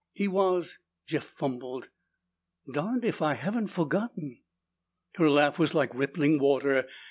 [0.15, 1.89] "He was" Jeff fumbled.
[2.73, 4.39] "Darned if I haven't forgotten!"
[5.17, 6.87] Her laugh was like rippling water.